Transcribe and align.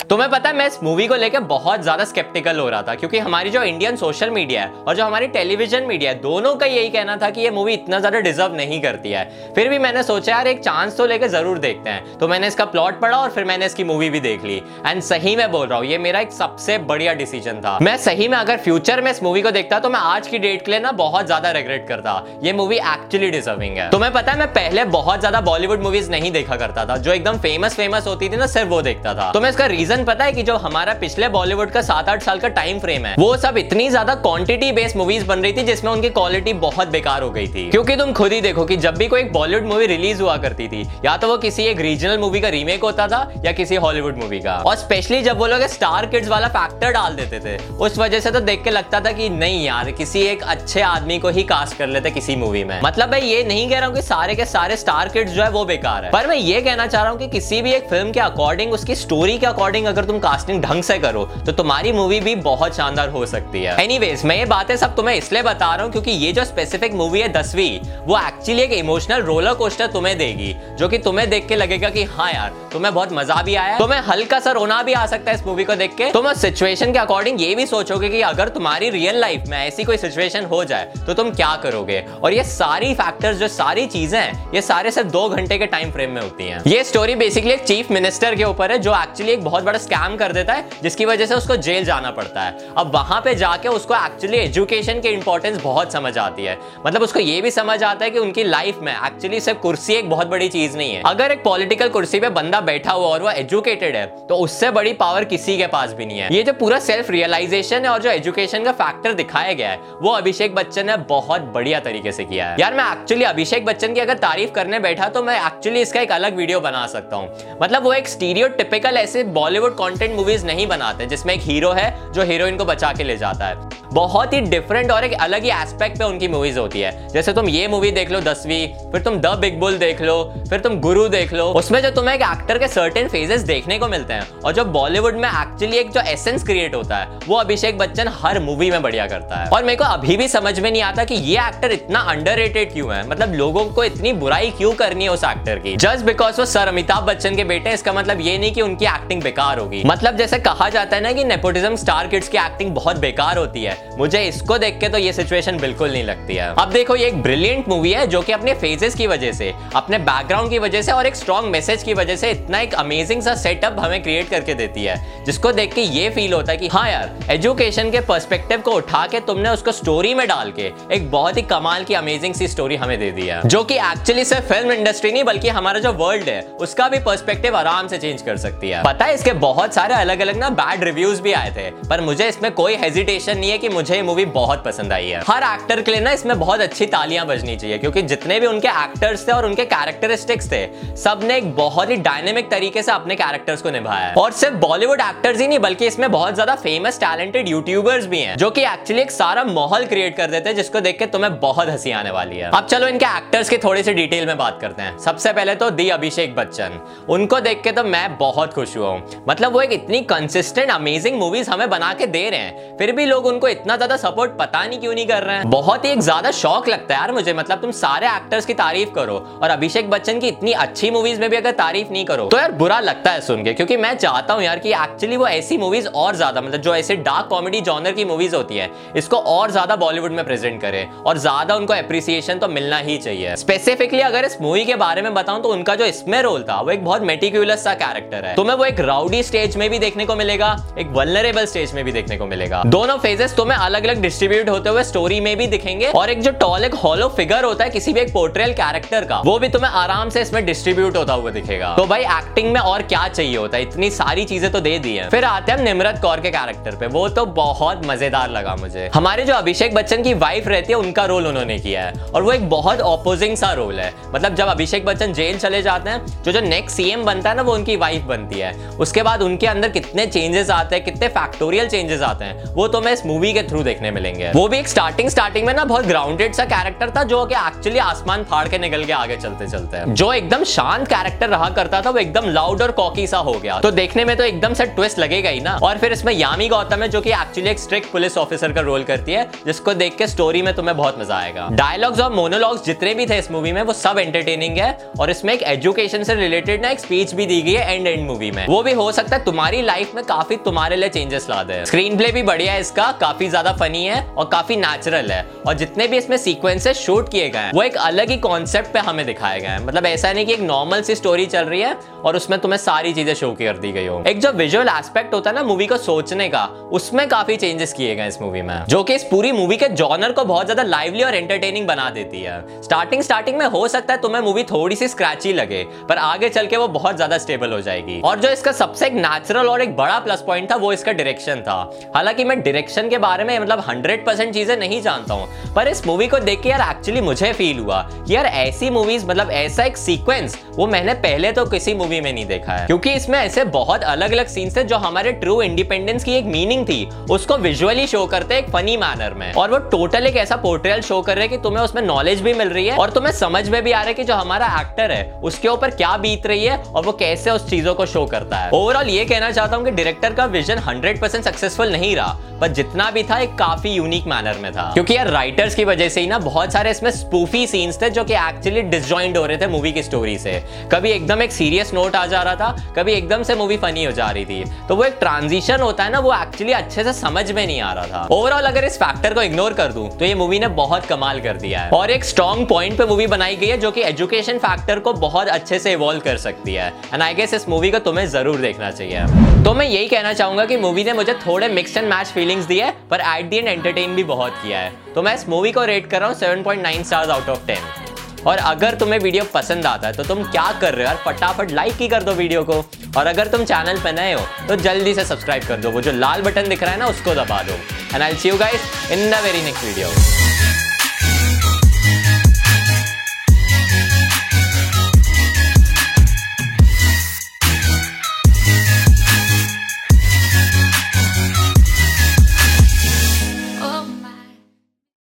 तुम्हें 0.00 0.30
पता 0.30 0.48
है, 0.48 0.56
मैं 0.56 0.66
इस 0.66 0.82
मूवी 0.82 1.06
को 1.06 1.14
लेकर 1.14 1.40
बहुत 1.42 1.82
ज़्यादा 1.82 2.04
स्केप्टिकल 2.04 2.58
हो 2.58 2.68
रहा 2.68 2.82
था, 2.82 2.94
क्योंकि 2.94 3.18
हमारी 3.18 3.50
जो 3.50 3.62
इंडियन 3.62 3.96
सोशल 3.96 4.30
मीडिया 4.30 4.62
है 4.62 4.72
और 4.86 4.96
जो 4.96 5.04
हमारी 5.04 5.26
टेलीविज़न 5.28 5.82
मीडिया 5.82 6.10
है, 6.10 6.18
दोनों 6.20 6.54
का 6.56 6.66
यही 6.66 6.88
कहना 6.88 7.16
था 7.16 7.28
कि 7.30 7.40
ये 7.40 7.50
मूवी 7.50 7.72
इतना 7.72 7.98
ज़्यादा 7.98 8.20
डिजर्व 8.20 8.54
नहीं 8.54 8.80
करती 8.82 9.10
है। 9.10 9.24
फिर 9.54 9.68
भी 9.68 9.78
मैंने 9.78 10.02
सोचा, 10.02 10.32
यार, 10.32 10.46
एक 10.46 10.60
चांस 10.60 10.96
तो 10.96 11.06
लेकर 11.06 11.28
ज़रूर 11.28 11.58
देखते 11.58 11.90
हैं। 11.90 12.18
तो 12.18 12.28
मैंने 12.28 12.46
इसका 12.46 12.64
प्लॉट 12.66 13.00
पढ़ा 13.00 13.18
और 13.18 13.30
फिर 13.30 13.44
मैंने 13.44 13.66
इसकी 13.66 13.84
मूवी 13.84 14.10
भी 14.10 14.20
देख 14.20 14.44
ली। 14.44 14.56
एंड 14.86 15.02
सही 15.02 15.34
में 15.36 15.50
बोल 15.52 15.66
रहा 15.66 15.78
हूँ, 15.78 15.86
ये 15.86 15.98
मेरा 15.98 16.20
एक 16.20 16.32
सबसे 16.32 16.78
बढ़िया 16.90 17.14
डिसीज़न 17.14 17.60
था। 17.60 17.78
मैं 17.82 17.96
सही 17.98 18.28
में 18.28 18.36
अगर 18.38 18.56
फ्यूचर 18.58 19.00
में 19.00 19.10
इस 19.10 19.22
मूवी 19.22 19.42
को 19.42 19.50
देखता 19.50 19.78
तो 19.78 19.90
मैं 19.90 20.00
आज 20.00 20.28
की 20.28 20.38
डेट 20.38 20.64
के 20.64 20.70
लिए 20.70 20.80
ना 20.80 20.92
बहुत 20.94 21.26
ज़्यादा 21.26 21.50
रिग्रेट 21.50 21.86
करता। 21.88 22.22
ये 22.42 22.52
मूवी 22.52 22.76
एक्चुअली 22.76 23.30
डिजर्विंग 23.30 23.76
है। 23.76 23.90
तुम्हें 23.90 24.12
पता 24.12 24.32
है, 24.32 24.38
मैं 24.38 24.52
पहले 24.52 24.84
बहुत 24.90 25.20
ज़्यादा 25.20 25.40
बॉलीवुड 25.42 25.82
मूवीज़ 25.82 26.10
नहीं 26.10 26.32
देखा 26.32 26.56
करता 26.56 26.86
था। 26.86 26.96
जो 26.98 27.12
एकदम 27.12 27.38
फ़ेमस 27.38 27.76
फ़ेमस 27.76 28.06
होती 28.06 28.28
थी 28.28 28.36
ना, 28.36 28.46
सिर्फ़ 28.48 28.68
वो 28.68 28.82
देखता 28.82 29.14
था। 29.14 29.30
तो 29.32 29.40
मैं 29.40 29.50
इसका 29.50 29.66
रीजन 29.68 29.89
पता 29.90 30.24
है 30.24 30.32
कि 30.32 30.42
जो 30.42 30.56
हमारा 30.58 30.92
पिछले 30.96 31.28
बॉलीवुड 31.28 31.70
का 31.70 31.82
सात 31.82 32.08
आठ 32.08 32.22
साल 32.22 32.38
का 32.38 32.48
टाइम 32.50 32.78
फ्रेम 32.80 33.06
है, 33.06 33.14
वो 33.18 33.36
सब 33.36 33.56
इतनी 33.58 33.88
ज़्यादा 33.90 34.14
क्वांटिटी 34.16 34.70
बेस्ड 34.72 34.96
मूवीज़ 34.96 35.24
बन 35.26 35.38
रही 35.38 35.52
थी, 35.52 35.62
जिसमें 35.62 35.90
उनकी 35.92 36.08
क्वालिटी 36.10 36.52
बहुत 36.60 36.88
बेकार 36.88 37.22
हो 37.22 37.30
गई 37.30 37.46
थी। 37.46 37.68
क्योंकि 37.70 37.96
तुम 37.96 38.12
खुद 38.12 38.32
ही 38.32 38.40
देखो 38.40 38.64
कि 38.64 38.76
जब 38.76 38.96
भी 38.96 39.08
कोई 39.08 39.24
बॉलीवुड 39.30 39.66
मूवी 39.66 39.86
रिलीज़ 39.86 40.22
हुआ 40.22 40.36
करती 40.36 40.68
थी, 40.68 40.82
या 41.04 41.16
तो 41.16 41.28
वो 41.28 41.36
किसी 41.38 41.64
एक 41.64 41.80
रीजनल 41.80 42.18
मूवी 42.18 42.40
का 42.40 42.48
रीमेक 42.48 42.82
होता 42.82 43.06
था, 43.08 43.20
या 43.44 43.52
किसी 43.52 43.76
हॉलीवुड 43.76 44.18
मूवी 44.18 44.40
का। 44.40 44.56
और 44.56 44.76
स्पेशली 44.76 45.22
जब 45.22 45.38
वो 45.38 45.46
लोग 45.46 45.66
स्टार 45.68 46.06
किड्स 46.06 46.28
वाला 46.28 46.48
फैक्टर 46.48 46.92
डाल 46.92 47.14
देते 47.14 47.40
थे, 47.40 47.56
उस 47.76 47.98
वजह 47.98 48.20
से 48.20 48.30
तो 48.30 48.40
देख 48.42 48.64
के 48.64 48.70
लगता 48.70 49.00
था 49.00 49.12
कि 49.12 49.28
नहीं 49.30 49.64
यार, 49.64 49.90
किसी 49.92 50.22
एक 50.22 50.42
अच्छे 50.44 50.80
आदमी 50.82 51.18
को 51.18 51.28
ही 51.28 51.42
कास्ट 51.44 51.76
कर 51.78 51.86
लेते 51.88 52.10
किसी 52.10 52.36
मूवी 52.36 52.64
में। 52.64 52.80
मतलब 52.84 53.10
मैं 53.10 53.20
ये 53.20 53.42
नहीं 53.44 53.68
कह 53.70 53.78
रहा 53.78 53.86
हूँ 53.86 53.94
कि 53.94 54.02
सारे 54.02 54.34
के 54.34 54.44
सारे 54.46 54.76
स्टार 54.76 55.08
किड्स 55.08 55.32
जो 55.32 55.42
है 55.42 55.50
वो 55.50 55.64
बेकार 55.64 56.04
है, 56.04 56.10
पर 56.10 56.26
मैं 56.26 56.36
ये 56.36 56.60
कहना 56.60 56.86
चाह 56.86 57.02
रहा 57.02 57.10
हूँ 57.10 57.18
कि 57.18 57.28
किसी 57.30 57.60
भी 57.62 57.72
एक 57.72 57.88
फ़िल्म 57.90 58.12
के 58.12 58.20
अकॉर्डिंग 58.20 58.72
उसकी 58.72 58.94
स्टोरी 58.96 59.36
के 59.38 59.46
अकॉर्डिंग 59.46 59.79
अगर 59.86 60.04
तुम 60.04 60.18
कास्टिंग 60.18 60.62
ढंग 60.62 60.82
से 60.82 60.98
करो 60.98 61.24
तो 61.46 61.52
तुम्हारी 61.52 61.92
मूवी 61.92 62.20
भी 62.20 62.34
बहुत 62.42 62.76
शानदार 62.76 63.08
हो 63.08 63.24
सकती 63.26 63.62
है। 63.62 63.76
एनीवेज 63.80 64.24
मैं 64.24 64.36
ये 64.36 64.44
बातें 64.46 64.76
सब 64.76 64.94
तुम्हें 64.96 65.14
इसलिए 65.16 65.42
बता 65.42 65.74
रहा 65.74 65.84
हूँ 65.84 65.92
क्योंकि 65.92 66.10
ये 66.10 66.32
जो 66.32 66.44
स्पेसिफिक 66.44 66.94
मूवी 66.94 67.20
है 67.20 67.28
दसवीं, 67.32 67.80
वो 68.06 68.18
एक्चुअली 68.18 68.62
एक 68.62 68.72
इमोशनल 68.72 69.22
रोलर 69.22 69.54
कोस्टर 69.54 69.86
तुम्हें 69.88 70.16
देगी, 70.18 70.54
जो 70.78 70.88
कि 70.88 70.98
तुम्हें 71.00 71.28
देख 71.30 71.46
के 71.48 71.56
लगेगा 71.56 71.88
कि 71.90 72.04
हाँ 72.06 72.30
यार, 72.32 72.52
तुम्हें 72.72 72.92
बहुत 72.94 73.12
मज़ा 73.12 73.40
भी 73.42 73.54
आया 73.56 73.78
तुम्हें 73.78 74.00
हल्का 74.02 74.38
सा 74.40 74.52
रोना 74.52 74.82
भी 74.82 74.92
आ 74.92 75.04
सकता 75.06 75.30
है 75.30 75.36
इस 75.36 75.46
मूवी 75.46 75.64
को 75.64 75.74
देख 75.76 75.94
के। 75.94 76.10
तुम 76.12 76.26
उस 76.26 76.40
सिचुएशन 76.40 76.92
के 76.92 76.98
अकॉर्डिंग 76.98 77.40
ये 77.40 77.54
भी 77.54 77.66
सोचोगे 77.66 78.08
कि 78.08 78.20
अगर 78.22 78.48
तुम्हारी 78.50 78.90
रियल 78.90 79.20
लाइफ 79.20 79.44
में 79.48 79.56
ऐसी 79.58 79.84
कोई 79.84 79.96
सिचुएशन 79.96 80.44
हो 80.44 80.64
जाए 80.64 80.92
तो 81.06 81.14
तुम 81.14 81.30
क्या 81.32 81.54
करोगे? 81.62 82.04
और 82.22 82.32
ये 82.32 82.44
सारी 82.46 82.92
फैक्टर्स 82.94 83.38
जो 83.38 83.48
सारी 83.50 83.86
चीज़ें 83.88 84.18
हैं, 84.20 84.52
ये 84.54 84.62
सारे 84.62 84.90
सिर्फ़ 84.90 85.08
दो 85.10 85.28
घंटे 85.28 85.58
के 85.58 85.66
टाइम 85.66 85.90
फ्रेम 85.90 86.10
में 86.10 86.20
होती 86.22 86.44
हैं। 86.44 86.62
ये 86.66 86.82
स्टोरी 86.84 87.14
बेसिकली 87.16 87.52
एक 87.52 87.64
चीफ 87.64 87.90
मिनिस्टर 87.90 88.34
के 88.34 88.44
ऊपर 88.44 88.72
है, 88.72 88.78
जो 88.78 88.94
एक्चुअली 88.94 89.32
एक 89.32 89.44
बहुत 89.44 89.59
बड़ा 89.60 89.78
स्कैम 89.78 90.16
कर 90.16 90.32
देता 90.32 90.52
है, 90.52 90.64
जिसकी 90.82 91.04
वजह 91.04 91.26
से 91.26 91.34
उसको 91.34 91.56
जेल 91.58 91.84
जाना 91.84 92.10
पड़ता 92.10 92.42
है। 92.42 92.68
अब 92.78 92.92
वहाँ 92.94 93.20
पे 93.20 93.34
जाके 93.34 93.68
उसको 93.68 93.94
एक्चुअली 93.96 94.38
एजुकेशन 94.38 95.00
की 95.00 95.08
इंपॉर्टेंस 95.10 95.60
बहुत 95.62 95.92
समझ 95.92 96.16
आती 96.18 96.44
है। 96.44 96.56
मतलब 96.86 97.02
उसको 97.02 97.20
ये 97.20 97.40
भी 97.40 97.50
समझ 97.50 97.82
आता 97.82 98.04
है 98.04 98.10
कि 98.10 98.18
उनकी 98.18 98.44
लाइफ 98.44 98.78
में 98.78 98.92
एक्चुअली 98.92 99.40
सिर्फ़ 99.40 99.58
कुर्सी 99.60 99.94
एक 99.94 100.10
बहुत 100.10 100.26
बड़ी 100.26 100.48
चीज़ 100.48 100.76
नहीं 100.76 100.94
है। 100.94 101.02
अगर 101.06 101.32
एक 101.32 101.42
पॉलिटिकल 101.44 101.88
कुर्सी 101.88 102.20
पे 102.20 102.28
बंदा 102.30 102.60
बैठा 102.62 102.92
हुआ 102.92 103.08
और 103.08 103.22
वो 103.22 103.30
एजुकेटेड 103.30 103.96
है 103.96 104.06
तो 104.26 104.36
उससे 104.36 104.70
बड़ी 104.70 104.92
पावर 104.94 105.24
किसी 105.24 105.56
के 105.58 105.66
पास 105.66 105.92
भी 105.92 106.06
नहीं 106.06 106.18
है। 106.18 106.32
ये 106.32 106.42
जो 106.42 106.52
पूरा 106.52 106.78
सेल्फ 106.80 107.10
रियलाइजेशन 107.10 107.84
है 107.84 107.88
और 107.88 108.02
जो 108.02 108.10
एजुकेशन 108.10 108.64
का 108.64 108.72
फैक्टर 108.74 109.14
दिखाया 109.14 109.52
गया 109.52 109.70
है, 109.70 109.78
वो 110.02 110.12
अभिषेक 110.12 110.54
बच्चन 110.54 110.86
ने 110.86 110.96
बहुत 111.08 111.40
बढ़िया 111.54 111.80
तरीके 111.80 112.12
से 112.12 112.24
किया 112.24 112.48
है। 112.48 112.56
यार 112.60 112.74
मैं 112.74 112.84
एक्चुअली 112.92 113.24
अभिषेक 113.24 113.64
बच्चन 113.66 113.94
की 113.94 114.00
अगर 114.00 114.18
तारीफ़ 114.18 114.52
करने 114.52 114.78
बैठा 114.80 115.08
तो 115.08 115.22
मैं 115.22 115.36
एक्चुअली 115.46 115.80
इसका 115.80 116.00
एक 116.00 116.12
अलग 116.12 116.36
वीडियो 116.36 116.60
बना 116.60 116.86
सकता 116.86 117.16
हूँ। 117.16 117.58
मतलब 117.62 117.84
वो 117.84 117.92
एक 117.92 118.08
स्टीरियो 118.08 118.48
ऐसे 118.90 119.22
बॉलीवुड 119.50 119.74
कॉन्टेंट 119.76 120.14
मूवीज़ 120.16 120.44
नहीं 120.46 120.66
बनाते, 120.66 121.06
जिसमें 121.06 121.32
एक 121.34 121.40
हीरो 121.40 121.70
है 121.72 122.12
जो 122.12 122.22
हीरोइन 122.22 122.56
को 122.56 122.64
बचा 122.64 122.92
के 122.92 123.04
ले 123.04 123.16
जाता 123.16 123.46
है। 123.46 123.68
बहुत 123.92 124.32
ही 124.32 124.40
डिफरेंट 124.40 124.90
और 124.90 125.04
एक 125.04 125.12
अलग 125.12 125.42
ही 125.42 125.50
एस्पेक्ट 125.50 125.98
पे 125.98 126.04
उनकी 126.04 126.28
मूवीज़ 126.28 126.58
होती 126.58 126.80
है। 126.80 127.08
जैसे 127.08 127.32
तुम 127.32 127.48
ये 127.48 127.68
मूवी 127.68 127.90
देख 127.90 128.10
लो, 128.10 128.20
दसवीं, 128.20 128.90
फिर 128.92 129.00
तुम 129.02 129.14
द 129.14 129.26
बिग 129.26 129.58
बुल 129.60 129.78
देख 129.78 130.02
लो, 130.02 130.34
फिर 130.50 130.60
तुम 130.60 130.80
गुरु 130.80 131.08
देख 131.08 131.32
लो, 131.32 131.44
उसमें 131.44 131.82
जो 131.82 131.90
तुम्हें 131.90 132.14
एक 132.14 132.22
एक्टर 132.22 132.58
के 132.58 132.68
सर्टेन 132.68 133.08
फेजेस 133.08 133.40
देखने 133.40 133.78
को 133.78 133.88
मिलते 133.88 134.14
हैं। 134.14 134.40
और 134.44 134.52
जो 134.52 134.64
बॉलीवुड 134.64 135.14
में 135.14 135.28
एक्चुअली 135.28 135.76
एक 135.76 135.90
जो 135.90 136.00
एसेंस 136.00 136.44
क्रिएट 136.44 136.74
होता 136.74 136.96
है, 136.96 137.08
वो 137.28 137.36
अभिषेक 137.36 137.78
बच्चन 137.78 138.08
हर 138.22 138.40
मूवी 138.40 138.70
में 138.70 138.82
बढ़िया 138.82 139.06
करता 139.06 139.36
है। 139.36 139.50
और 139.50 139.64
मेरे 139.64 139.76
को 139.76 139.84
अभी 139.84 140.16
भी 140.16 140.28
समझ 140.28 140.60
में 140.60 140.70
नहीं 140.70 140.82
आता 140.82 141.04
कि 141.04 141.14
ये 141.14 141.38
एक्टर 141.48 141.70
इतना 141.70 141.98
अंडर 141.98 142.46
क्यों 142.64 142.94
है? 142.94 143.08
मतलब 143.08 143.34
लोगों 143.34 143.64
को 143.64 143.84
इतनी 143.84 144.12
बुराई 144.12 144.50
क्यों 144.50 144.72
करनी 144.72 145.04
है 145.04 145.10
उस 145.10 145.24
एक्टर 145.24 145.58
की? 145.58 145.76
जस्ट 145.76 146.04
बिकॉज़ 146.04 146.40
वो 146.40 146.46
सर 146.46 146.68
अमिताभ 146.68 147.04
बच्चन 147.04 147.36
के 147.36 147.44
बेटे 147.44 147.70
इसका 147.70 147.92
मतलब 147.92 148.20
ये 148.20 148.38
नहीं 148.38 148.52
कि 148.52 148.62
उनकी 148.62 148.84
एक्टिंग 148.84 149.22
बेकार 149.22 149.39
होगी। 149.48 149.82
मतलब 149.86 150.16
जैसे 150.16 150.38
कहा 150.38 150.68
जाता 150.68 150.96
है 150.96 151.02
ना 151.02 151.12
कि 151.12 151.24
नेपोटिज्म 151.24 151.76
स्टार 151.76 152.06
किड्स 152.08 152.28
की 152.28 152.38
एक्टिंग 152.38 152.70
बहुत 152.74 152.98
बेकार 152.98 153.38
होती 153.38 153.62
है। 153.64 153.76
मुझे 153.98 154.22
इसको 154.24 154.58
देख 154.58 154.78
के 154.80 154.88
तो 154.88 154.98
ये 154.98 155.12
सिचुएशन 155.12 155.58
बिल्कुल 155.58 155.90
नहीं 155.90 156.04
लगती 156.04 156.34
है। 156.34 156.48
अब 156.54 156.70
देखो, 156.72 156.96
ये 156.96 157.06
एक 157.06 157.22
ब्रिलियंट 157.22 157.68
मूवी 157.68 157.92
है 157.92 158.06
जो 158.06 158.22
कि 158.22 158.32
अपने 158.32 158.54
फेजेस 158.54 158.94
की 158.94 159.06
वजह 159.06 159.32
से, 159.32 159.52
अपने 159.74 159.98
बैकग्राउंड 160.00 160.50
की 160.50 160.58
वजह 160.58 160.82
से 160.82 160.92
और 160.92 161.06
एक 161.06 161.16
स्ट्रॉन्ग 161.16 161.50
मैसेज 161.50 161.82
की 161.82 161.94
वजह 161.94 162.16
से 162.16 162.30
इतना 162.30 162.60
एक 162.60 162.74
अमेजिंग 162.74 163.22
सा 163.22 163.34
सेटअप 163.36 163.76
हमें 163.80 164.02
क्रिएट 164.02 164.28
करके 164.28 164.54
देती 164.54 164.84
है, 164.84 164.96
जिसको 165.24 165.52
देख 165.52 165.74
के 165.74 165.80
ये 165.80 166.08
फील 166.10 166.32
होता 166.32 166.52
है 166.52 166.58
कि 166.58 166.68
हाँ 166.68 166.88
यार 166.90 167.18
एजुकेशन 167.30 167.90
के 167.90 168.00
पर्सपेक्टिव 168.02 168.60
को 168.60 168.72
उठा 168.72 169.06
के 169.06 169.20
तुमने 169.20 169.50
उसको 169.50 169.72
स्टोरी 169.72 170.14
में 170.14 170.26
डाल 170.28 170.52
के 170.52 170.70
एक 170.92 171.10
बहुत 171.10 171.36
ही 171.36 171.42
कमाल 171.44 171.84
की 171.84 171.94
अमेजिंग 171.94 172.34
सी 172.34 172.48
स्टोरी 172.48 172.76
हमें 172.76 172.98
दे 172.98 173.10
दी 173.10 173.26
है। 173.26 173.40
जो 173.46 173.62
कि 173.64 173.74
एक्चुअली 173.76 174.24
सिर्फ़ 174.24 174.44
फ़िल्म 174.44 174.72
इंडस्ट्री 174.72 175.12
नहीं, 175.12 175.24
बल्कि 175.24 175.48
हमारा 175.50 175.80
जो 175.80 175.92
वर्ल्ड 175.94 176.28
है, 176.28 176.40
उसका 176.60 176.88
भी 176.88 176.98
पर्सपेक्टिव 177.00 177.56
आराम 177.56 177.88
से 177.88 177.98
चेंज 177.98 178.22
कर 178.22 178.36
सकती 178.36 178.70
है। 178.70 178.82
पता 178.84 179.04
है 179.04 179.14
इसके 179.14 179.29
बहुत 179.34 179.74
सारे 179.74 179.94
अलग 179.94 180.20
अलग 180.20 180.36
ना 180.36 180.48
बैड 180.52 180.84
रिव्यूज़ 180.84 181.20
भी 181.22 181.32
आए 181.32 181.50
थे, 181.50 181.68
पर 181.88 182.00
मुझे 182.00 182.28
इसमें 182.28 182.50
कोई 182.52 182.76
हेजिटेशन 182.76 183.38
नहीं 183.38 183.50
है 183.50 183.58
कि 183.58 183.68
मुझे 183.68 183.94
ये 183.96 184.02
मूवी 184.02 184.24
बहुत 184.30 184.64
पसंद 184.64 184.92
आई 184.92 185.08
है। 185.08 185.22
हर 185.26 185.42
एक्टर 185.44 185.82
के 185.82 185.90
लिए 185.90 186.00
ना 186.00 186.12
इसमें 186.12 186.38
बहुत 186.38 186.60
अच्छी 186.60 186.86
तालियाँ 186.88 187.26
बजनी 187.26 187.56
चाहिए, 187.56 187.78
क्योंकि 187.78 188.02
जितने 188.04 188.38
भी 188.40 188.46
उनके 188.46 188.68
एक्टर्स 188.68 189.26
थे 189.28 189.32
और 189.32 189.46
उनके 189.46 189.64
कैरेक्टरिस्टिक्स 189.66 190.50
थे 190.52 190.66
सबने 190.96 191.36
एक 191.36 191.54
बहुत 191.56 191.90
ही 191.90 191.96
डायनेमिक 191.98 192.50
तरीके 192.50 192.82
से 192.82 192.92
अपने 192.92 193.16
कैरेक्टर्स 193.16 193.62
को 193.62 193.70
निभाया 193.70 194.12
और 194.14 194.32
सिर्फ़ 194.34 194.56
बॉलीवुड 194.58 195.00
एक्टर्स 195.00 195.40
ही 195.40 195.48
नहीं, 195.48 195.58
बल्कि 195.58 195.86
इसमें 195.86 196.10
बहुत 196.10 196.34
ज़्यादा 196.34 196.54
फ़ेमस 196.56 196.98
टैलेंटेड 197.00 197.48
यूट्यूबर्स 197.48 198.06
भी 198.06 198.20
हैं, 198.20 198.36
जो 198.36 198.50
कि 198.50 198.64
एक्चुअली 198.64 199.02
एक 199.02 199.10
सारा 199.10 199.44
माहौल 199.46 199.84
क्रिएट 199.86 200.16
कर 200.16 200.30
देते 200.30 200.48
हैं 200.48 200.56
जिसको 200.56 200.80
देख 200.80 200.98
के 200.98 201.06
तुम्हें 201.08 201.38
बहुत 201.40 201.68
हँसी 201.68 201.90
आने 201.92 202.10
वाली 202.10 202.36
है। 202.36 202.50
अब 202.50 202.66
चलो 202.66 202.88
इनके 202.88 203.06
एक्टर्स 203.08 203.48
की 203.48 203.58
थोड़ी 203.58 203.82
सी 203.82 203.92
डिटेल 203.94 204.26
में 204.26 204.36
बात 204.38 204.58
करते 204.60 204.82
हैं। 204.82 204.98
सबसे 205.00 205.32
पहले 205.32 205.54
तो 205.54 205.70
दी 205.72 205.88
अभिषेक 205.90 206.34
बच्चन। 206.34 206.78
उनको 207.10 207.40
देख 207.40 207.60
के 207.62 207.72
तो 207.72 207.84
मैं 207.84 208.16
बहुत 208.18 208.54
खुश 208.54 208.76
हुआ 208.76 208.88
हूँ। 208.88 209.19
मतलब 209.28 209.52
वो 209.52 209.60
एक 209.60 209.72
इतनी 209.72 210.00
कंसिस्टेंट 210.02 210.70
अमेजिंग 210.70 211.18
मूवीज़ 211.18 211.50
हमें 211.50 211.68
बना 211.70 211.92
के 211.94 212.06
दे 212.08 212.28
रहे 212.30 212.40
हैं। 212.40 212.76
फिर 212.78 212.92
भी 212.92 213.04
लोग 213.06 213.26
उनको 213.26 213.48
इतना 213.48 213.76
ज़्यादा 213.76 213.96
सपोर्ट 213.98 214.30
पता 214.38 214.64
नहीं 214.64 214.78
क्यों 214.80 214.94
नहीं 214.94 215.06
कर 215.06 215.22
रहे 215.22 215.36
हैं। 215.36 215.50
बहुत 215.50 215.84
ही 215.84 215.90
एक 215.90 216.00
ज़्यादा 216.00 216.30
शौक 216.32 216.68
लगता 216.68 216.94
है 216.94 217.00
यार 217.00 217.12
मुझे 217.12 217.32
मतलब 217.34 217.60
तुम 217.60 217.70
सारे 217.72 218.06
एक्टर्स 218.08 218.46
की 218.46 218.54
तारीफ़ 218.54 218.90
करो 218.90 219.16
और 219.42 219.50
अभिषेक 219.50 219.90
बच्चन 219.90 220.20
की 220.20 220.28
इतनी 220.28 220.52
अच्छी 220.60 220.90
मूवीज़ 220.90 221.20
में 221.20 221.28
भी 221.30 221.36
अगर 221.36 221.52
तारीफ़ 221.54 221.90
नहीं 221.90 222.04
करो 222.04 222.26
तो 222.26 222.38
यार 222.38 222.52
बुरा 222.54 222.78
लगता 222.80 223.10
है 223.10 223.20
सुन 223.22 223.44
के, 223.44 223.54
क्योंकि 223.54 223.76
मैं 223.76 223.94
चाहता 223.96 224.34
हूँ 224.34 224.42
यार 224.42 224.58
कि 224.58 224.72
एक्चुअली 224.74 225.16
वो 225.16 225.26
ऐसी 225.28 225.58
मूवीज़ 225.58 225.88
और 225.88 226.16
ज़्यादा 226.16 226.40
मतलब 226.40 226.60
जो 226.60 226.74
ऐसे 226.74 226.96
डार्क 226.98 227.26
कॉमेडी 227.30 227.60
जॉनर 227.62 227.92
की 227.92 228.04
मूवीज़ 228.04 228.36
होती 228.36 228.56
है, 228.56 228.70
इसको 228.96 229.16
और 229.16 229.50
ज़्यादा 229.50 229.76
बॉलीवुड 229.76 230.12
में 230.12 230.24
प्रेजेंट 230.24 230.60
करे 230.62 230.86
और 231.06 231.18
ज़्यादा 231.18 231.54
उनको 231.54 231.72
अप्रिसिएशन 231.74 232.38
तो 232.38 232.48
मिलना 232.50 232.78
ही 232.80 232.96
चाहिए। 232.98 233.36
स्पेसिफिकली 233.36 234.00
अगर 234.02 234.24
इस 234.24 234.40
मूवी 234.40 234.64
के 234.64 234.76
बारे 234.76 235.02
में 235.02 235.12
बताऊँ 235.14 235.42
तो 235.42 235.48
उनका 235.50 235.74
जो 235.74 235.84
इसमें 235.86 236.20
रोल 236.22 236.42
था, 236.42 236.60
वो 236.60 236.70
एक 236.70 236.84
बहुत 236.84 237.02
मेटिक्यूलस 237.04 237.64
सा 237.64 237.74
कैरेक्टर 237.76 238.24
है। 238.24 238.34
तुम्हें 238.36 238.56
वो 238.56 238.64
एक 238.64 238.80
राउडी 238.82 239.08
स्टेज 239.10 239.56
में 239.56 239.68
भी 239.70 239.78
देखने 239.78 240.04
को 240.06 240.14
मिलेगा, 240.16 240.48
एक 240.78 240.88
वलनरेबल 240.90 241.46
स्टेज 241.46 241.72
में 241.72 241.84
भी 241.84 241.92
देखने 241.92 242.16
को 242.16 242.26
मिलेगा। 242.26 242.62
दोनों 242.66 242.96
फेजेस 242.98 243.34
तुम्हें 243.36 243.58
अलग 243.58 243.84
अलग 243.84 244.00
डिस्ट्रीब्यूट 244.02 244.48
होते 244.48 244.70
हुए 244.70 244.84
स्टोरी 244.84 245.20
में 245.20 245.36
भी 245.36 245.46
दिखेंगे 245.46 245.86
और 245.88 246.10
एक 246.10 246.20
जो 246.22 246.30
टॉल 246.40 246.64
एक 246.64 246.74
हॉलो 246.74 247.08
फिगर 247.08 247.44
होता 247.44 247.64
है, 247.64 247.70
किसी 247.70 247.92
भी 247.92 248.00
एक 248.00 248.12
पोर्ट्रेल 248.12 248.52
कैरेक्टर 248.52 249.04
का, 249.04 249.20
वो 249.20 249.38
भी 249.38 249.48
तुम्हें 249.48 249.70
आराम 249.72 250.10
से 250.10 250.20
इसमें 250.20 250.44
डिस्ट्रीब्यूट 250.46 250.96
होता 250.96 251.12
हुआ 251.12 251.30
दिखेगा। 251.30 251.74
तो 251.76 251.86
भाई 251.86 252.02
एक्टिंग 252.10 252.52
में 252.52 252.60
और 252.60 252.82
क्या 252.82 253.06
चाहिए 253.08 253.36
होता 253.36 253.56
है? 253.56 253.62
इतनी 253.62 253.90
सारी 253.90 254.24
चीज़ें 254.24 254.50
तो 254.52 254.60
दे 254.60 254.78
दी 254.78 254.94
है। 254.96 255.08
फिर 255.10 255.24
आते 255.24 255.52
हैं 255.52 255.62
निमरत 255.62 255.98
कौर 256.02 256.20
के 256.20 256.30
कैरेक्टर 256.30 256.76
पे। 256.76 256.86
वो 256.88 257.08
तो 257.08 257.24
बहुत 257.26 257.86
मज़ेदार 257.86 258.30
लगा 258.30 258.54
मुझे। 258.56 258.88
हमारे 258.94 259.24
जो 259.24 259.34
अभिषेक 259.34 259.74
बच्चन 259.74 260.02
की 260.02 260.14
वाइफ 260.16 260.48
रहती 260.48 260.72
है, 260.72 260.78
उनका 260.78 261.04
रोल 261.04 261.26
उन्होंने 261.26 261.58
किया 261.58 261.82
है। 261.82 261.92
और 262.04 262.22
वो 262.22 262.32
एक 262.32 262.48
बहुत 262.50 262.80
ऑपोजिंग 262.80 263.36
सा 263.36 263.52
रोल 263.52 263.80
है। 263.80 263.92
मतलब 264.14 264.34
जब 264.34 264.48
अभिषेक 264.48 264.84
बच्चन 264.84 265.12
जेल 265.12 265.38
चले 265.38 265.62
जाते 265.62 265.90
हैं, 265.90 266.22
जो 266.22 266.32
जो 266.32 266.40
नेक्स्ट 266.40 266.76
सीएम 266.76 267.04
बनता 267.04 267.30
है 267.30 267.36
ना, 267.36 267.42
वो 267.42 267.54
उनकी 267.54 267.76
वाइफ 267.76 268.02
बनती 268.04 268.38
है। 268.38 268.52
उसके 268.80 268.99
बाद 269.02 269.22
उनके 269.22 269.46
अंदर 269.46 269.68
कितने 269.70 270.06
चेंजेस 270.06 270.50
आते 270.50 270.76
हैं, 270.76 270.84
कितने 270.84 271.08
फैक्टोरियल 271.10 271.68
चेंजेस 271.68 272.02
आते 272.02 272.24
हैं, 272.24 272.44
वो 272.54 272.66
तो 272.68 272.80
मैं 272.80 272.92
इस 272.92 273.04
मूवी 273.06 273.32
के 273.32 273.42
थ्रू 273.42 273.62
देखने 273.62 273.90
मिलेंगे। 273.90 274.30
वो 274.34 274.46
भी 274.48 274.58
एक 274.58 274.68
स्टार्टिंग 274.68 275.08
स्टार्टिंग 275.10 275.46
में 275.46 275.52
ना 275.54 275.64
बहुत 275.64 275.86
ग्राउंडेड 275.86 276.34
सा 276.34 276.44
कैरेक्टर 276.46 276.90
था 276.90 277.02
जो 277.04 277.24
कि 277.26 277.34
एक्चुअली 277.36 277.78
आसमान 277.80 278.24
फाड़ 278.24 278.46
के 278.48 278.58
निकल 278.58 278.84
के 278.84 278.92
आगे 278.92 279.16
चलते 279.16 279.46
चलते 279.48 279.84
जो 279.92 280.12
एकदम 280.12 280.44
शांत 280.46 280.86
कैरेक्टर 280.88 281.28
रहा 281.28 281.48
करता 281.50 281.80
था, 281.82 281.90
वो 281.90 281.98
एकदम 281.98 282.28
लाउड 282.28 282.62
और 282.62 282.70
कॉकी 282.72 283.06
सा 283.06 283.18
हो 283.18 283.32
गया। 283.32 283.58
तो 283.60 283.70
देखने 283.72 284.04
में 284.04 284.16
तो 284.16 284.24
एकदम 284.24 284.54
से 284.54 284.66
ट्विस्ट 284.66 284.98
लगेगा 284.98 285.30
ही 285.30 285.40
ना। 285.40 285.58
और 285.62 285.78
फिर 285.78 285.92
इसमें 285.92 286.12
यामी 286.12 286.48
गौतम 286.48 286.82
है 286.82 286.88
जो 286.88 287.00
कि 287.00 287.10
एक्चुअली 287.12 287.50
एक 287.50 287.58
स्ट्रिक्ट 287.58 287.90
पुलिस 287.92 288.18
ऑफिसर 288.18 288.52
का 288.52 288.60
रोल 288.60 288.84
करती 288.84 289.12
है, 289.12 289.26
जिसको 289.46 289.74
देख 289.74 289.96
के 289.96 290.06
स्टोरी 290.06 290.42
में 290.42 290.54
तुम्हें 290.54 290.76
बहुत 290.76 291.00
मज़ा 291.00 291.16
आएगा। 291.16 291.48
डायलॉग्स 291.52 292.00
और 292.00 292.12
मोनोलॉग्स 292.12 292.64
जितने 292.64 292.94
भी 292.94 293.06
थे 293.06 293.18
इस 293.18 293.30
मूवी 293.30 293.52
में, 293.52 293.62
वो 293.62 293.72
सब 293.72 293.98
एंटरटेनिंग 293.98 294.58
है। 294.58 294.70
और 295.00 295.10
इसमें 295.10 295.32
एक 295.34 295.42
एजुकेशन 295.42 296.02
से 296.04 296.14
रिलेटेड 296.14 296.62
ना 296.62 296.68
एक 296.70 296.80
स्पीच 296.80 297.14
भी 297.14 297.26
दी 297.26 297.40
गई 297.42 297.52
है 297.52 297.74
एंड 297.74 297.86
एंड 297.86 298.06
मूवी 298.06 298.30
में। 298.30 298.46
वो 298.46 298.62
भी 298.62 298.72
हो 298.72 298.89
सकता 298.92 299.16
है 299.16 299.24
तुम्हारी 299.24 299.62
लाइफ 299.62 299.94
में 299.94 300.04
काफ़ी 300.04 300.36
तुम्हारे 300.40 300.76
लिए 300.76 300.88
चेंजेस 300.88 301.26
ला 301.30 301.42
दे। 301.42 301.64
स्क्रीन 301.66 301.96
प्ले 301.96 302.10
भी 302.12 302.22
बढ़िया 302.22 302.52
है 302.52 302.60
इसका, 302.60 302.90
काफ़ी 303.00 303.28
ज़्यादा 303.28 303.52
फनी 303.52 303.84
है 303.84 304.02
और 304.08 304.28
काफ़ी 304.28 304.56
नेचुरल 304.56 305.10
है। 305.12 305.24
और 305.46 305.54
जितने 305.54 305.86
भी 305.88 305.98
इसमें 305.98 306.16
सीक्वेंसेस 306.16 306.78
शूट 306.78 307.08
किए 307.08 307.28
गए 307.28 307.38
हैं, 307.38 307.52
वो 307.52 307.62
एक 307.62 307.76
अलग 307.78 308.10
ही 308.10 308.16
कॉन्सेप्ट 308.18 308.72
पे 308.72 308.78
हमें 308.80 309.04
दिखाए 309.06 309.40
गए 309.40 309.48
हैं। 309.48 309.64
मतलब 309.66 309.86
ऐसा 309.86 310.12
नहीं 310.12 310.26
कि 310.26 310.32
एक 310.32 310.40
नॉर्मल 310.42 310.82
सी 310.82 310.94
स्टोरी 310.94 311.26
चल 311.26 311.44
रही 311.44 311.60
है 311.60 311.74
और 312.04 312.16
उसमें 312.16 312.38
तुम्हें 312.40 312.58
सारी 312.58 312.92
चीज़ें 312.92 313.14
शो 313.14 313.30
कर 313.32 313.58
दी 313.58 313.72
गई 313.72 313.86
हो। 313.86 314.02
एक 314.06 314.20
जो 314.20 314.32
विजुअल 314.32 314.68
एस्पेक्ट 314.70 315.14
होता 315.14 315.30
है 315.30 315.36
ना 315.36 315.42
मूवी 315.42 315.66
को 315.66 315.76
सोचने 315.78 316.28
का, 316.28 316.44
उसमें 316.72 317.06
काफ़ी 317.08 317.36
चेंजेस 317.36 317.72
किए 317.72 317.94
गए 317.94 318.08
इस 318.08 318.20
मूवी 318.22 318.42
में। 318.42 318.64
जो 318.68 318.82
कि 318.82 318.94
इस 318.94 319.04
पूरी 319.04 319.32
मूवी 319.32 319.56
के 319.56 319.68
जॉनर 319.70 320.12
को 320.12 320.24
बहुत 320.24 320.46
ज़्यादा 320.46 320.62
लाइवली 320.62 321.02
और 321.02 321.14
एंटरटेनिंग 321.14 321.66
बना 321.66 321.88
देती 321.90 322.20
है। 322.22 322.62
स्टार्टिंग 322.62 323.02
स्टार्टिंग 323.02 323.36
में 323.38 323.46
हो 323.46 323.66
सकता 323.68 323.94
है 323.94 324.00
तुम्हें 324.00 324.22
मूवी 324.22 324.42
थोड़ी 324.44 324.76
सी 324.76 324.88
स्क्रैची 324.88 325.32
लगे, 325.32 325.62
पर 325.88 325.98
आगे 325.98 326.28
चल 326.28 326.46
के 326.46 326.56
वो 326.56 326.68
बहुत 326.70 326.96
ज़्यादा 326.96 327.18
स्टेबल 327.18 327.52
हो 327.52 327.60
जाएगी। 327.60 328.00
और 328.00 328.18
जो 328.20 328.28
इसका 328.28 328.52
सबसे 328.70 328.86
एक 328.86 328.92
नेचुरल 328.94 329.48
और 329.48 329.60
एक 329.60 329.74
बड़ा 329.76 329.98
प्लस 329.98 330.20
पॉइंट 330.22 330.50
था, 330.50 330.56
वो 330.56 330.72
इसका 330.72 330.92
डायरेक्शन 330.92 331.40
था। 331.42 331.54
हालाँकि 331.94 332.24
मैं 332.24 332.38
डायरेक्शन 332.40 332.88
के 332.88 332.98
बारे 332.98 333.24
में 333.24 333.38
मतलब 333.38 333.62
हंड्रेड 333.68 334.04
परसेंट 334.06 334.32
चीज़ें 334.34 334.56
नहीं 334.56 334.80
जानता 334.82 335.14
हूँ, 335.14 335.54
पर 335.54 335.68
इस 335.68 335.86
मूवी 335.86 336.06
को 336.08 336.18
देख 336.18 336.40
के 336.42 336.48
यार 336.48 336.60
एक्चुअली 336.70 337.00
मुझे 337.00 337.32
फील 337.32 337.58
हुआ। 337.58 337.80
कि 337.92 338.14
यार 338.14 338.26
ऐसी 338.26 338.68
मूवीज़ 338.70 339.06
मतलब 339.06 339.30
ऐसा 339.30 339.64
एक 339.64 339.76
सीक्वेंस 339.76 340.38
वो 340.50 340.66
मैंने 340.66 340.94
पहले 341.00 341.32
तो 341.32 341.44
किसी 341.46 341.74
मूवी 341.74 342.00
में 342.00 342.12
नहीं 342.12 342.26
देखा 342.26 342.52
है। 342.52 342.66
क्योंकि 342.66 342.92
इसमें 342.92 343.18
ऐसे 343.18 343.44
बहुत 343.50 343.84
अलग 343.84 344.12
अलग 344.12 344.26
सीन्स 344.26 344.56
थे 344.56 344.64
जो 344.64 344.76
हमारे 344.76 345.12
ट्रू 345.14 345.40
इंडिपेंडेंस 345.42 346.04
की 346.04 346.14
एक 346.14 346.24
मीनिंग 346.26 346.64
थी। 346.66 346.84
उसको 347.10 347.36
विजुअली 347.38 347.86
शो 347.86 348.04
करते 348.06 348.38
एक 348.38 348.50
फनी 348.50 348.76
मैनर 348.76 349.14
में। 349.14 349.32
और 349.32 349.50
वो 349.50 349.58
टोटल 349.70 350.06
एक 350.06 350.16
ऐसा 350.16 350.36
पोर्ट्रेल 350.38 350.80
शो 350.82 351.00
कर 351.02 351.16
रहे 351.16 351.26
हैं 351.26 351.30
कि 351.30 351.42
तुम्हें 351.42 351.64
उसमें 351.64 351.82
नॉलेज 351.82 352.20
भी 352.20 352.34
मिल 352.34 352.48
रही 352.48 352.66
है 352.66 352.76
और 352.76 352.90
तुम्हें 352.90 353.12
समझ 353.14 353.48
में 353.48 353.62
भी 353.62 353.72
आ 353.72 353.78
रहा 353.78 353.88
है 353.88 353.94
कि 353.94 354.04
जो 354.04 354.14
हमारा 354.14 354.54
एक्टर 354.60 354.92
है, 354.92 355.02
उसके 355.22 355.48
ऊपर 355.48 355.70
क्या 355.72 355.96
बीत 355.96 356.26
रही 356.26 356.44
है 356.44 356.56
और 356.56 356.84
वो 356.84 356.92
कैसे 356.94 357.30
उस 357.30 357.48
चीज़ों 357.50 357.74
को 357.74 357.86
शो 357.86 358.06
करता 358.06 358.36
है। 358.36 358.50
ओवरऑल 358.60 358.88
ये 358.88 359.04
कहना 359.04 359.30
चाहता 359.30 359.56
हूँ 359.56 359.64
कि 359.64 359.70
डायरेक्टर 359.70 360.14
का 360.14 360.24
विजन 360.28 360.58
हंड्रेड 360.60 361.04
सक्सेसफुल 361.06 361.70
नहीं 361.72 361.94
रहा 361.96 362.18
पर 362.40 362.48
जितना 362.48 362.90
भी 362.90 363.02
था, 363.02 363.18
एक 363.18 363.34
काफ़ी 363.34 363.70
यूनिक 363.70 364.06
मैनर 364.06 364.38
में 364.38 364.50
था। 364.52 364.62
क्योंकि 364.74 364.94
यार 364.96 365.08
राइटर्स 365.08 365.54
की 365.54 365.64
वजह 365.64 365.88
से 365.88 366.00
ही 366.00 366.06
ना, 366.06 366.18
बहुत 366.18 366.52
सारे 366.52 366.70
इसमें 366.70 366.90
स्पूफी 366.90 367.46
सीन्स 367.46 367.80
थे 367.82 367.90
जो 367.90 368.04
कि 368.04 368.14
एक्चुअली 368.16 368.62
डिसजॉइंट 368.64 369.16
हो 369.16 369.24
रहे 369.26 369.38
थे 369.38 369.46
मूवी 369.46 369.72
की 369.72 369.82
स्टोरी 369.82 370.16
से। 370.18 370.32
कभी 370.72 370.90
एकदम 370.90 371.22
एक 371.22 371.32
सीरियस 371.32 371.72
नोट 371.74 371.96
आ 371.96 372.04
जा 372.06 372.22
रहा 372.22 372.34
था, 372.36 372.72
कभी 372.76 372.92
एकदम 372.92 373.22
से 373.22 373.34
मूवी 373.34 373.56
फनी 373.56 373.84
हो 373.84 373.92
जा 373.92 374.10
रही 374.10 374.24
थी। 374.24 374.44
तो 374.68 374.76
वो 374.76 374.84
एक 374.84 374.96
ट्रांजिशन 375.00 375.60
होता 375.60 375.84
है 375.84 375.92
ना, 375.92 375.98
वो 375.98 376.12
एक्चुअली 376.14 376.52
अच्छे 376.52 376.84
से 376.84 376.92
समझ 376.92 377.30
में 377.30 377.44
नहीं 377.46 377.60
आ 377.60 377.72
रहा 377.72 377.86
था। 377.86 378.06
ओवरऑल 378.12 378.44
अगर 378.44 378.64
इस 378.64 378.78
फैक्टर 378.78 379.14
को 379.14 379.22
इग्नोर 379.22 379.52
कर 379.52 379.72
दूँ 379.72 379.88
तो 379.90 380.04
ये 380.04 380.14
मूवी 380.14 380.38
ने 380.38 380.48
बहुत 380.60 380.86
कमाल 380.86 381.20
कर 381.20 381.36
दिया 381.38 381.60
है। 381.60 381.70
और 381.72 381.90
एक 381.90 382.04
स्ट्रॉन्ग 382.04 382.46
पॉइंट 382.48 382.78
पे 382.78 382.86
मूवी 382.86 383.06
बनाई 383.08 383.36
गई 383.36 383.46
है, 383.46 383.58
जो 383.58 383.70
कि 383.70 383.82
एजुकेशन 383.82 384.38
फैक्टर 384.38 384.78
को 384.78 384.92
बहुत 385.00 385.28
अच्छे 385.30 385.58
से 385.58 385.72
इवॉल्व 385.72 386.00
कर 386.00 386.16
सकती 386.18 386.54
है। 386.54 386.72
एंड 386.92 387.02
आई 387.02 387.14
गेस 387.14 387.34
इस 387.34 387.48
मूवी 387.48 387.70
को 387.70 387.78
तुम्हें 387.80 388.06
ज़रूर 388.08 388.38
देखना 388.50 388.70
चाहिए। 388.72 389.42
तो 389.44 389.54
मैं 389.54 389.66
यही 389.66 389.88
कहना 389.88 390.12
चाहूँगा 390.12 390.44
कि 390.44 390.56
मूवी 390.58 390.84
ने 390.84 390.92
मुझे 390.92 391.14
थोड़े 391.26 391.48
मिक्स 391.50 391.76
एंड 391.76 391.88
मैच 391.88 392.06
फीलिंग्स 392.08 392.46
दी 392.46 392.58
है 392.58 392.70
पर 392.90 393.00
एट 393.08 393.30
दी 393.30 393.36
एंड 393.38 393.48
एंटरटेन 393.48 393.94
भी 393.96 394.04
बहुत 394.06 394.40
किया 394.42 394.58
है। 394.58 394.72
तो 394.94 395.02
मैं 395.02 395.14
इस 395.14 395.28
मूवी 395.28 395.52
को 395.52 395.64
रेट 395.66 395.90
कर 395.90 396.00
रहा 396.00 396.08
हूँ 396.08 396.18
seven 396.18 396.42
point 396.42 396.62
nine 396.62 396.82
stars 396.84 397.10
out 397.10 397.28
of 397.28 397.46
ten 397.46 398.26
और 398.26 398.38
अगर 398.38 398.74
तुम्हें 398.74 398.98
वीडियो 399.00 399.24
पसंद 399.34 399.66
आता 399.66 399.86
है 399.86 399.92
तो 399.92 400.04
तुम 400.04 400.22
क्या 400.24 400.50
कर 400.60 400.74
रहे 400.74 400.86
हो 400.86 400.88
यार? 400.88 401.02
फटाफट 401.04 401.50
लाइक 401.50 401.74
ही 401.80 401.88
कर 401.88 402.02
दो 402.02 402.12
वीडियो 402.14 402.42
को। 402.44 402.64
और 402.98 403.06
अगर 403.06 403.28
तुम 403.28 403.44
चैनल 403.44 403.80
पर 403.80 403.92
नए 403.94 404.12
हो 404.12 404.26
तो 404.48 404.56
जल्दी 404.58 404.94
से 404.94 405.04
सब्सक्राइब 405.04 405.44
कर 405.48 405.56
दो। 405.56 405.70
वो 405.70 405.80
जो 405.80 405.92
लाल 405.94 406.22
बटन 406.22 406.48
दिख 406.48 406.62
रहा 406.62 406.72
है 406.72 406.78
ना, 406.78 406.86
उसको 406.86 407.14
दबा 407.14 407.42
दो। 407.42 407.52
And 407.94 408.02
I 408.02 408.14
see 408.14 408.28
you 408.28 408.36
guys 408.38 408.90
in 408.92 409.10
the 409.10 409.22
very 409.24 409.42
next 409.42 409.64
video 409.64 409.88